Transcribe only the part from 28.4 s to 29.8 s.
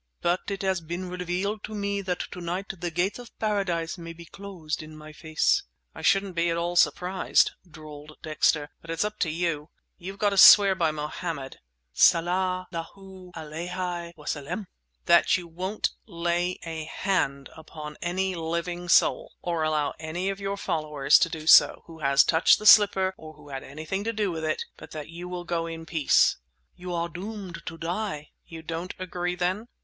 "You don't agree, then?"